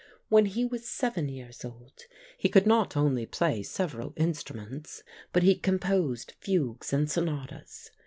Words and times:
When 0.29 0.47
he 0.47 0.65
was 0.65 0.87
seven 0.89 1.29
years 1.29 1.63
old, 1.63 2.05
he 2.35 2.49
could 2.49 2.65
not 2.65 2.97
only 2.97 3.27
play 3.27 3.61
several 3.61 4.13
instruments, 4.17 5.03
but 5.31 5.43
he 5.43 5.53
composed 5.53 6.31
fugues 6.39 6.91
and 6.91 7.07
sonatas. 7.07 7.91